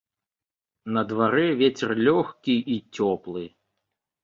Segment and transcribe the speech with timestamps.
[0.95, 3.47] На дварэ вецер лёгкі й цёплы.